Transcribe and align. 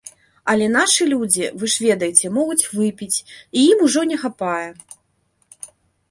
Але 0.51 0.67
нашы 0.75 1.03
людзі, 1.09 1.43
вы 1.63 1.67
ж 1.73 1.83
ведаеце, 1.87 2.31
могуць 2.37 2.69
выпіць, 2.79 3.17
і 3.57 3.65
ім 3.73 3.83
ужо 3.89 4.01
не 4.13 4.17
хапае. 4.23 4.67